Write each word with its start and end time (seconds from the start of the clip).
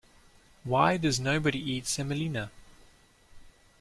Why 0.63 0.97
does 0.97 1.19
nobody 1.19 1.59
eat 1.59 1.85
semolina? 1.85 2.49